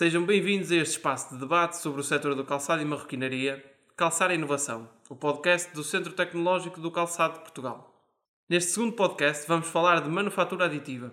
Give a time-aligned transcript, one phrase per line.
[0.00, 3.62] Sejam bem-vindos a este espaço de debate sobre o setor do calçado e marroquinaria,
[3.94, 8.02] Calçar a Inovação, o podcast do Centro Tecnológico do Calçado de Portugal.
[8.48, 11.12] Neste segundo podcast vamos falar de manufatura aditiva,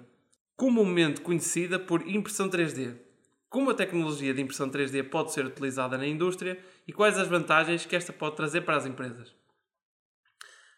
[0.56, 2.96] comumente conhecida por impressão 3D.
[3.50, 6.58] Como a tecnologia de impressão 3D pode ser utilizada na indústria
[6.88, 9.36] e quais as vantagens que esta pode trazer para as empresas.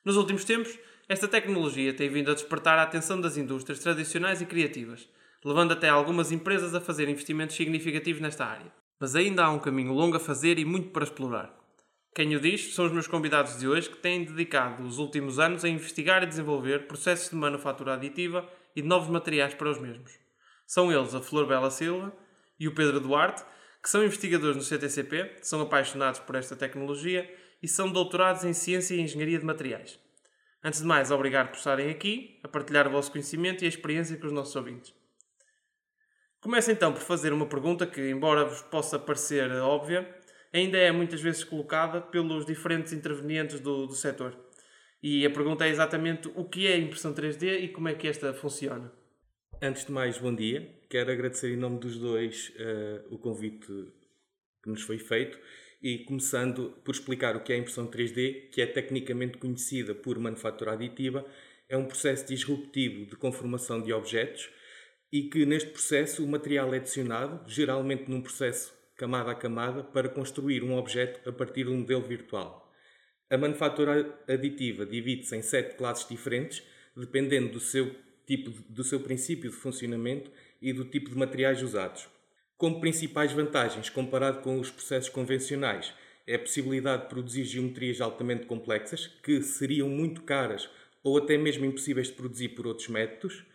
[0.04, 4.48] Nos últimos tempos, esta tecnologia tem vindo a despertar a atenção das indústrias tradicionais e
[4.48, 5.08] criativas,
[5.44, 8.72] levando até algumas empresas a fazer investimentos significativos nesta área.
[9.00, 11.58] Mas ainda há um caminho longo a fazer e muito para explorar.
[12.14, 15.64] Quem o diz são os meus convidados de hoje que têm dedicado os últimos anos
[15.64, 20.12] a investigar e desenvolver processos de manufatura aditiva e de novos materiais para os mesmos.
[20.68, 22.12] São eles a Flor Bela Silva
[22.60, 23.44] e o Pedro Duarte,
[23.82, 27.30] que são investigadores no CTCP, são apaixonados por esta tecnologia
[27.64, 30.00] e são doutorados em Ciência e Engenharia de Materiais.
[30.64, 34.18] Antes de mais, obrigado por estarem aqui, a partilhar o vosso conhecimento e a experiência
[34.18, 34.99] com os nossos ouvintes.
[36.42, 40.08] Começo então por fazer uma pergunta que, embora vos possa parecer óbvia,
[40.54, 44.38] ainda é muitas vezes colocada pelos diferentes intervenientes do, do setor.
[45.04, 48.08] E a pergunta é exatamente o que é a impressão 3D e como é que
[48.08, 48.90] esta funciona.
[49.62, 50.70] Antes de mais, bom dia.
[50.90, 53.68] Quero agradecer em nome dos dois uh, o convite
[54.64, 55.38] que nos foi feito
[55.82, 60.18] e começando por explicar o que é a impressão 3D, que é tecnicamente conhecida por
[60.18, 61.26] manufatura aditiva,
[61.68, 64.50] é um processo disruptivo de conformação de objetos
[65.12, 70.10] e que neste processo o material é adicionado, geralmente num processo camada a camada, para
[70.10, 72.70] construir um objeto a partir de um modelo virtual.
[73.30, 76.64] A manufatura aditiva divide-se em sete classes diferentes,
[76.96, 80.30] dependendo do seu, tipo, do seu princípio de funcionamento
[80.62, 82.08] e do tipo de materiais usados.
[82.58, 85.94] Como principais vantagens, comparado com os processos convencionais,
[86.28, 90.70] é a possibilidade de produzir geometrias altamente complexas, que seriam muito caras
[91.02, 93.46] ou até mesmo impossíveis de produzir por outros métodos,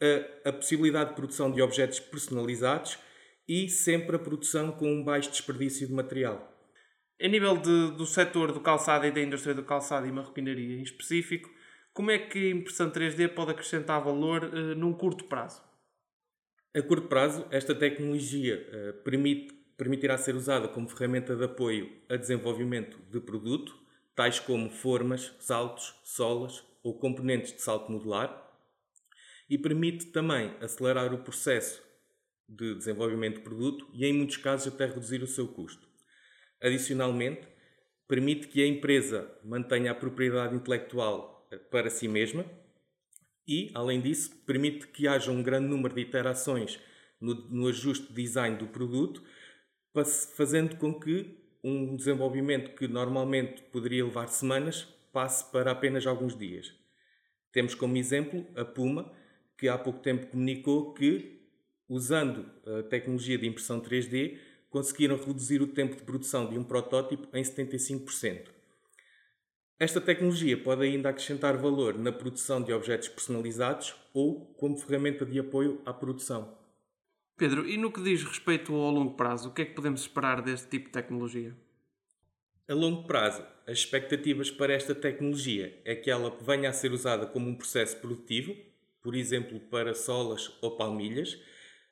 [0.00, 2.98] a, a possibilidade de produção de objetos personalizados
[3.48, 6.54] e sempre a produção com um baixo desperdício de material.
[7.20, 10.82] A nível de, do setor do calçado e da indústria do calçado e marroquinaria em
[10.82, 11.50] específico,
[11.92, 15.60] como é que a impressão 3D pode acrescentar valor uh, num curto prazo?
[16.72, 22.14] A curto prazo, esta tecnologia uh, permite, permitirá ser usada como ferramenta de apoio a
[22.14, 23.76] desenvolvimento de produto,
[24.14, 28.47] tais como formas, saltos, solas ou componentes de salto modular,
[29.48, 31.82] e permite também acelerar o processo
[32.48, 35.86] de desenvolvimento de produto e, em muitos casos, até reduzir o seu custo.
[36.60, 37.46] Adicionalmente,
[38.06, 42.44] permite que a empresa mantenha a propriedade intelectual eh, para si mesma
[43.46, 46.78] e, além disso, permite que haja um grande número de iterações
[47.20, 49.22] no, no ajuste de design do produto,
[50.36, 56.72] fazendo com que um desenvolvimento que normalmente poderia levar semanas passe para apenas alguns dias.
[57.52, 59.10] Temos como exemplo a Puma,
[59.58, 61.42] que há pouco tempo comunicou que,
[61.88, 64.38] usando a tecnologia de impressão 3D,
[64.70, 68.46] conseguiram reduzir o tempo de produção de um protótipo em 75%.
[69.80, 75.38] Esta tecnologia pode ainda acrescentar valor na produção de objetos personalizados ou como ferramenta de
[75.38, 76.56] apoio à produção.
[77.36, 80.42] Pedro, e no que diz respeito ao longo prazo, o que é que podemos esperar
[80.42, 81.54] deste tipo de tecnologia?
[82.68, 87.26] A longo prazo, as expectativas para esta tecnologia é que ela venha a ser usada
[87.26, 88.56] como um processo produtivo,
[89.02, 91.38] por exemplo, para solas ou palmilhas,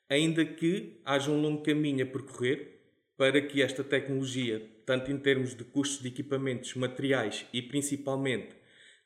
[0.08, 2.76] ainda que haja um longo caminho a percorrer
[3.16, 8.54] para que esta tecnologia, tanto em termos de custos de equipamentos, materiais e principalmente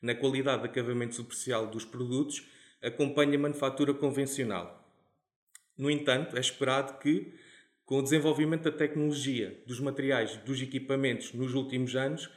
[0.03, 2.47] na qualidade de acabamento superficial dos produtos,
[2.83, 4.81] acompanhe a manufatura convencional.
[5.77, 7.35] No entanto, é esperado que,
[7.85, 12.31] com o desenvolvimento da tecnologia, dos materiais, dos equipamentos nos últimos anos,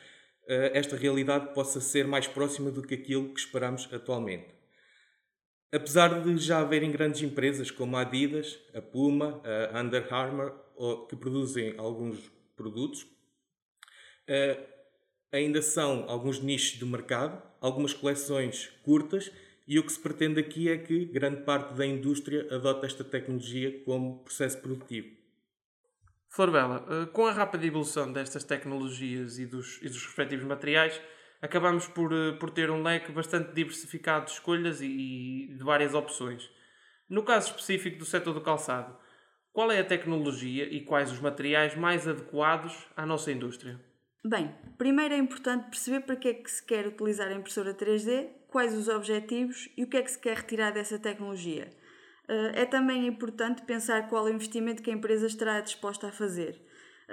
[0.48, 4.54] eh, esta realidade possa ser mais próxima do que aquilo que esperamos atualmente.
[5.74, 9.42] Apesar de já haverem grandes empresas como a Adidas, a Puma,
[9.74, 10.54] a Under Armour,
[11.10, 13.08] que produzem alguns produtos,
[14.28, 14.60] eh,
[15.32, 19.32] ainda são alguns nichos de mercado, algumas coleções curtas,
[19.68, 23.84] e o que se pretende aqui é que grande parte da indústria adote esta tecnologia
[23.84, 25.08] como processo produtivo.
[26.30, 31.02] Florbela, eh, com a rápida evolução destas tecnologias e dos, e dos respectivos materiais,
[31.44, 35.94] acabamos por, eh, por ter um leque bastante diversificado de escolhas e, e de várias
[35.94, 36.50] opções.
[37.10, 38.98] No caso específico do setor do calçado,
[39.52, 43.78] qual é a tecnologia e quais os materiais mais adequados à nossa indústria?
[44.26, 48.30] Bem, primeiro é importante perceber para que é que se quer utilizar a impressora 3D,
[48.48, 51.70] quais os objetivos e o que é que se quer retirar dessa tecnologia.
[52.30, 56.12] Eh, é também importante pensar qual é o investimento que a empresa estará disposta a
[56.14, 56.62] fazer.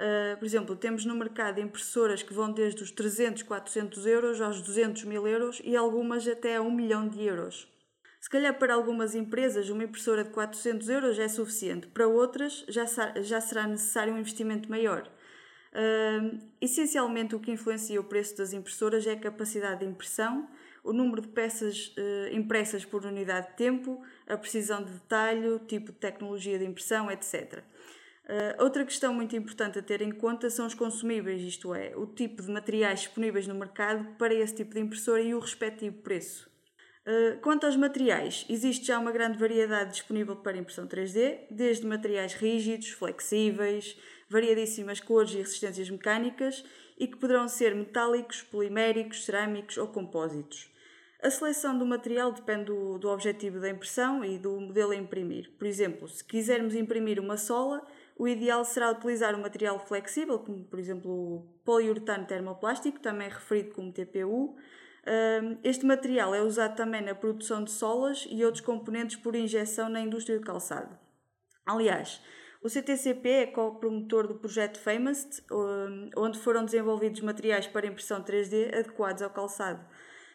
[0.01, 4.59] Uh, por exemplo, temos no mercado impressoras que vão desde os 300, 400 euros aos
[4.59, 7.67] 200 mil euros e algumas até a 1 milhão de euros.
[8.19, 12.85] Se calhar para algumas empresas uma impressora de 400 euros é suficiente, para outras já,
[13.21, 15.07] já será necessário um investimento maior.
[15.71, 20.49] Uh, essencialmente, o que influencia o preço das impressoras é a capacidade de impressão,
[20.83, 25.91] o número de peças uh, impressas por unidade de tempo, a precisão de detalhe, tipo
[25.91, 27.63] de tecnologia de impressão, etc.
[28.25, 32.05] Uh, outra questão muito importante a ter em conta são os consumíveis, isto é, o
[32.05, 36.49] tipo de materiais disponíveis no mercado para esse tipo de impressora e o respectivo preço.
[37.01, 42.35] Uh, quanto aos materiais, existe já uma grande variedade disponível para impressão 3D, desde materiais
[42.35, 43.97] rígidos, flexíveis,
[44.29, 46.63] variadíssimas cores e resistências mecânicas
[46.97, 50.69] e que poderão ser metálicos, poliméricos, cerâmicos ou compósitos.
[51.21, 55.51] A seleção do material depende do, do objetivo da impressão e do modelo a imprimir.
[55.57, 57.85] Por exemplo, se quisermos imprimir uma sola,
[58.21, 63.73] o ideal será utilizar um material flexível, como por exemplo o poliuretano termoplástico, também referido
[63.73, 64.55] como TPU.
[65.63, 70.01] Este material é usado também na produção de solas e outros componentes por injeção na
[70.01, 70.95] indústria do calçado.
[71.65, 72.21] Aliás,
[72.61, 75.43] o CTCP é co-promotor do projeto Famous,
[76.15, 79.83] onde foram desenvolvidos materiais para impressão 3D adequados ao calçado.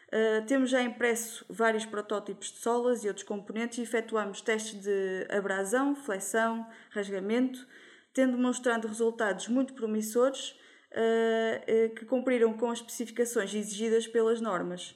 [0.09, 5.27] Uh, temos já impresso vários protótipos de solas e outros componentes e efetuamos testes de
[5.29, 7.67] abrasão, flexão, rasgamento,
[8.15, 10.51] tendo mostrando resultados muito promissores
[10.93, 14.95] uh, uh, que cumpriram com as especificações exigidas pelas normas.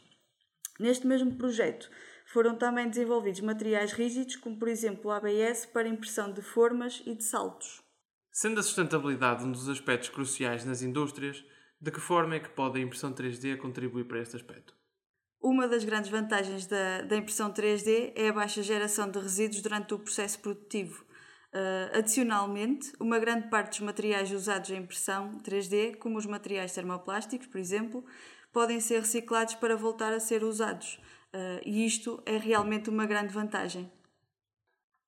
[0.79, 1.91] Neste mesmo projeto
[2.33, 7.15] foram também desenvolvidos materiais rígidos, como por exemplo o ABS, para impressão de formas e
[7.15, 7.83] de saltos.
[8.31, 11.45] Sendo a sustentabilidade um dos aspectos cruciais nas indústrias,
[11.81, 14.80] de que forma é que pode a impressão 3D contribuir para este aspecto?
[15.43, 19.95] Uma das grandes vantagens da, da impressão 3D é a baixa geração de resíduos durante
[19.95, 21.03] o processo produtivo.
[21.53, 27.47] Uh, adicionalmente, uma grande parte dos materiais usados em impressão 3D, como os materiais termoplásticos,
[27.47, 28.05] por exemplo,
[28.53, 31.01] podem ser reciclados para voltar a ser usados.
[31.35, 33.91] Uh, e isto é realmente uma grande vantagem.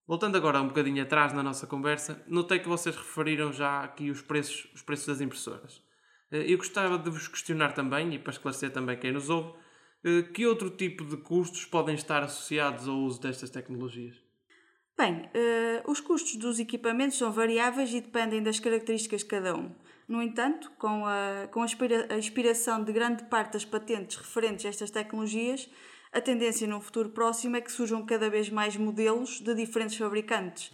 [0.06, 4.22] Voltando agora um bocadinho atrás na nossa conversa, notei que vocês referiram já aqui os
[4.22, 5.76] preços, os preços das impressoras.
[6.32, 9.61] Uh, eu gostava de vos questionar também, e para esclarecer também quem nos ouve,
[10.32, 14.16] que outro tipo de custos podem estar associados ao uso destas tecnologias?
[14.96, 19.74] Bem, uh, os custos dos equipamentos são variáveis e dependem das características de cada um.
[20.06, 24.66] No entanto, com a, com a, expira, a expiração de grande parte das patentes referentes
[24.66, 25.70] a estas tecnologias,
[26.12, 30.70] a tendência no futuro próximo é que surjam cada vez mais modelos de diferentes fabricantes.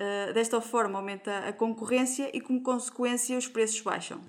[0.00, 4.20] Uh, desta forma, aumenta a concorrência e, como consequência, os preços baixam.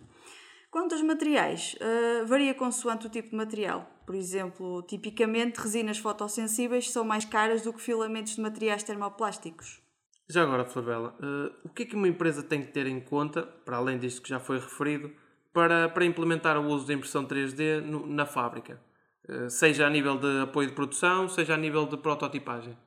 [0.72, 3.86] Quanto aos materiais, uh, varia consoante o tipo de material.
[4.06, 9.82] Por exemplo, tipicamente resinas fotossensíveis são mais caras do que filamentos de materiais termoplásticos.
[10.30, 13.44] Já agora, Flabela, uh, o que é que uma empresa tem que ter em conta,
[13.44, 15.12] para além disto que já foi referido,
[15.52, 18.80] para, para implementar o uso da impressão 3D no, na fábrica?
[19.28, 22.78] Uh, seja a nível de apoio de produção, seja a nível de prototipagem.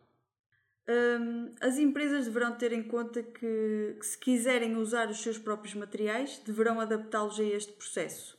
[0.87, 5.75] Um, as empresas deverão ter em conta que, que, se quiserem usar os seus próprios
[5.75, 8.39] materiais, deverão adaptá-los a este processo.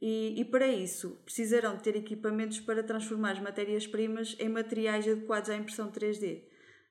[0.00, 5.54] E, e, para isso, precisarão ter equipamentos para transformar as matérias-primas em materiais adequados à
[5.54, 6.42] impressão 3D, uh,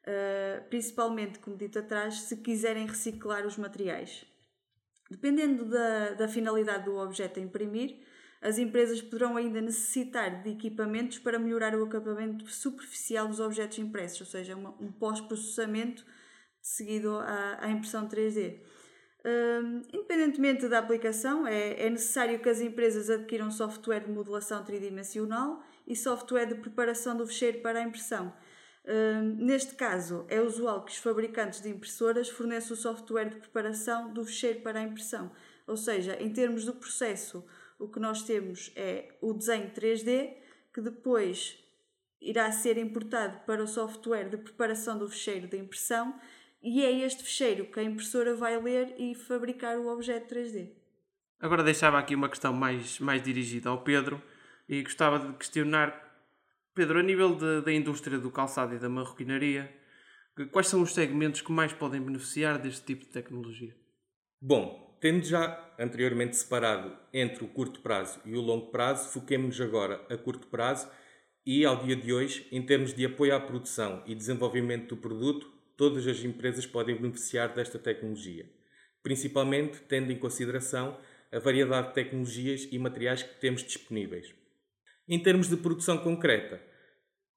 [0.05, 4.23] ah, principalmente, como dito atrás, se quiserem reciclar os materiais.
[5.09, 7.99] Dependendo da, da finalidade do objeto a imprimir,
[8.41, 14.21] as empresas poderão ainda necessitar de equipamentos para melhorar o acabamento superficial dos objetos impressos,
[14.21, 16.03] ou seja, uma, um pós-processamento
[16.59, 18.59] seguido à, à, impressão 3D.
[19.23, 25.61] Um, independentemente da aplicação, é, é necessário que as empresas adquiram software de modelação tridimensional
[25.85, 28.33] e software de preparação do fecheiro para a impressão.
[28.83, 34.11] Um, neste caso, é usual que os fabricantes de impressoras forneçam o software de preparação
[34.11, 35.31] do fecheiro para a impressão,
[35.67, 37.45] ou seja, em termos do processo
[37.81, 40.35] o que nós temos é o desenho 3D,
[40.71, 41.57] que depois
[42.21, 46.13] irá ser importado para o software de preparação do fecheiro de impressão,
[46.61, 50.69] e é este fecheiro que a impressora vai ler e fabricar o objeto 3D.
[51.39, 54.21] Agora deixava aqui uma questão mais, mais dirigida ao Pedro
[54.69, 55.91] e gostava de questionar,
[56.75, 59.75] Pedro, a nível de, da indústria do calçado e da marroquinaria,
[60.51, 63.75] quais são os segmentos que mais podem beneficiar deste tipo de tecnologia?
[64.39, 70.05] Bom, Tendo já anteriormente separado entre o curto prazo e o longo prazo, foquemos-nos agora
[70.07, 70.87] a curto prazo
[71.43, 75.51] e, ao dia de hoje, em termos de apoio à produção e desenvolvimento do produto,
[75.75, 78.47] todas as empresas podem beneficiar desta tecnologia,
[79.01, 80.95] principalmente tendo em consideração
[81.31, 84.31] a variedade de tecnologias e materiais que temos disponíveis.
[85.07, 86.61] Em termos de produção concreta,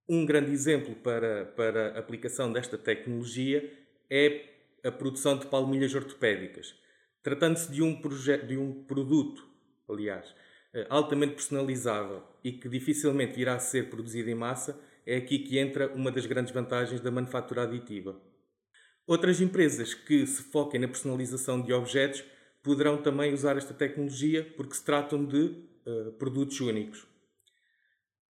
[0.06, 3.72] um grande exemplo para, para a aplicação desta tecnologia
[4.10, 4.50] é
[4.84, 6.83] a produção de palmilhas ortopédicas
[7.24, 8.00] Tratando-se de, um
[8.46, 9.44] de um produto,
[9.88, 10.32] aliás,
[10.72, 15.92] eh, altamente personalizável e que dificilmente irá ser produzido em massa, É aqui que entra
[15.94, 18.18] uma das grandes vantagens da manufatura aditiva.
[19.06, 22.24] Outras empresas que se foquem na personalização de objetos
[22.62, 27.06] poderão também usar esta tecnologia porque se tratam de uh, produtos únicos.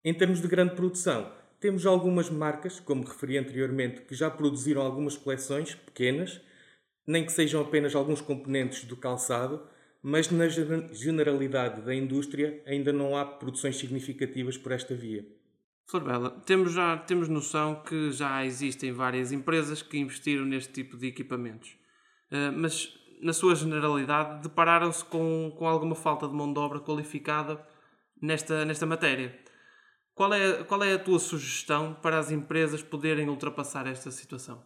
[0.05, 5.17] Em termos de grande produção, temos algumas marcas, como referi anteriormente, que já produziram algumas
[5.17, 6.41] coleções pequenas,
[7.07, 9.63] nem que sejam apenas alguns componentes do calçado,
[10.03, 15.27] mas na generalidade da indústria ainda não há produções significativas por esta via.
[15.87, 21.07] Florbela, temos já temos noção que já existem várias empresas que investiram neste tipo de
[21.07, 21.77] equipamentos,
[22.31, 27.67] uh, mas na sua generalidade depararam-se com, com alguma falta de mão de obra qualificada
[28.21, 29.39] nesta, nesta matéria.
[30.15, 34.63] Qual é, qual é a tua sugestão para as empresas poderem ultrapassar esta situação?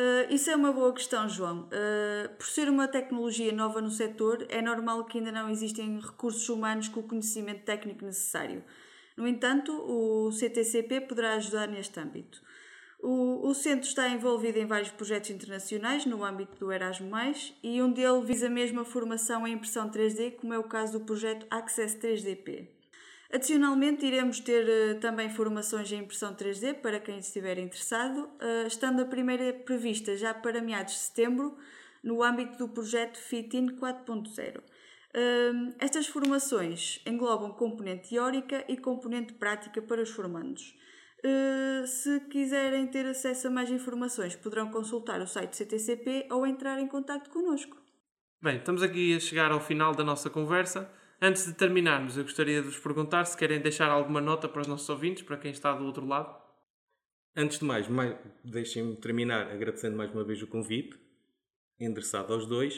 [0.00, 1.68] Uh, isso é uma boa questão, João.
[1.68, 6.48] Uh, por ser uma tecnologia nova no setor, é normal que ainda não existem recursos
[6.48, 8.64] humanos com o conhecimento técnico necessário.
[9.16, 12.42] No entanto, o CTCP poderá ajudar neste âmbito.
[13.00, 17.92] O, o centro está envolvido em vários projetos internacionais no âmbito do Erasmus, e um
[17.92, 21.96] deles visa mesmo a formação em impressão 3D, como é o caso do projeto Access
[21.98, 22.73] 3DP.
[23.34, 29.02] Adicionalmente, iremos ter uh, também formações em impressão 3D para quem estiver interessado, uh, estando
[29.02, 31.56] a primeira prevista já para meados de setembro,
[32.00, 34.58] no âmbito do projeto FITIN 4.0.
[34.58, 40.72] Uh, estas formações englobam componente teórica e componente prática para os formandos.
[41.18, 46.46] Uh, se quiserem ter acesso a mais informações, poderão consultar o site do CTCP ou
[46.46, 47.76] entrar em contato connosco.
[48.40, 50.88] Bem, estamos aqui a chegar ao final da nossa conversa.
[51.26, 54.66] Antes de terminarmos, eu gostaria de vos perguntar se querem deixar alguma nota para os
[54.66, 56.38] nossos ouvintes, para quem está do outro lado.
[57.34, 58.14] Antes de mais, mais
[58.44, 60.98] deixem-me terminar agradecendo mais uma vez o convite,
[61.80, 62.76] endereçado aos dois.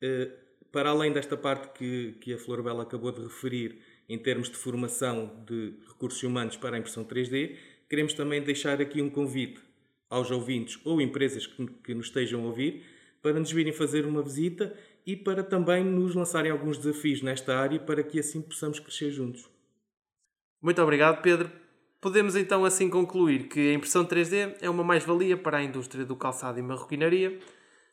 [0.00, 0.30] Uh,
[0.70, 4.54] para além desta parte que, que a Flor Bela acabou de referir, em termos de
[4.54, 7.56] formação de recursos humanos para a impressão 3D,
[7.90, 9.60] queremos também deixar aqui um convite
[10.08, 12.84] aos ouvintes ou empresas que, que nos estejam a ouvir
[13.20, 14.72] para nos virem fazer uma visita
[15.06, 19.48] e para também nos lançarem alguns desafios nesta área para que assim possamos crescer juntos.
[20.62, 21.50] Muito obrigado, Pedro.
[22.00, 26.16] Podemos então assim concluir que a impressão 3D é uma mais-valia para a indústria do
[26.16, 27.38] calçado e marroquinaria,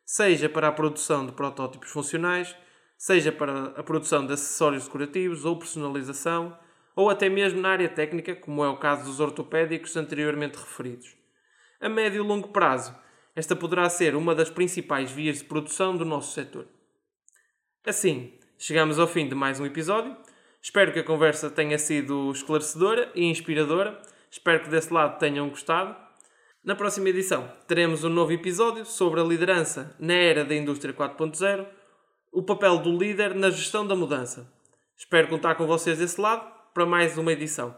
[0.06, 2.56] seja para a produção de protótipos funcionais,
[2.98, 6.58] seja para a produção de acessórios decorativos ou personalização,
[6.96, 11.16] ou até mesmo na área técnica, como é o caso dos ortopédicos anteriormente referidos.
[11.80, 12.96] A médio e longo prazo,
[13.36, 16.68] esta poderá ser uma das principais vias de produção do nosso setor.
[17.84, 20.16] Assim, chegamos ao fim de mais um episódio.
[20.62, 24.00] Espero que a conversa tenha sido esclarecedora e inspiradora.
[24.30, 25.96] Espero que desse lado tenham gostado.
[26.64, 31.66] Na próxima edição teremos um novo episódio sobre a liderança na era da indústria 4.0,
[32.32, 34.48] o papel do líder na gestão da mudança.
[34.96, 36.46] Espero contar com vocês desse lado
[36.76, 37.76] para mais uma edição.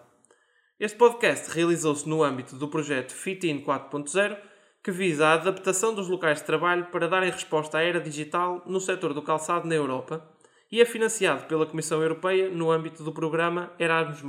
[0.78, 4.38] Este podcast realizou-se no âmbito do projeto FITIN 4.0
[4.84, 8.82] que visa a adaptação dos locais de trabalho para darem resposta à era digital no
[8.82, 10.22] setor do calçado na Europa
[10.70, 14.24] e é financiado pela Comissão Europeia no âmbito do programa Erasmus+.